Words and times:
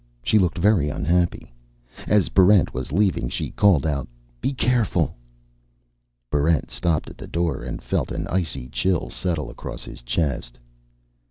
She 0.23 0.39
looked 0.39 0.57
very 0.57 0.89
unhappy. 0.89 1.53
As 2.07 2.29
Barrent 2.29 2.73
was 2.73 2.91
leaving, 2.91 3.29
she 3.29 3.51
called 3.51 3.85
out, 3.85 4.07
"Be 4.41 4.51
careful." 4.51 5.13
Barrent 6.31 6.71
stopped 6.71 7.07
at 7.07 7.19
the 7.19 7.27
door, 7.27 7.61
and 7.61 7.83
felt 7.83 8.11
an 8.11 8.25
icy 8.25 8.67
chill 8.69 9.11
settle 9.11 9.51
across 9.51 9.83
his 9.83 10.01
chest. 10.01 10.57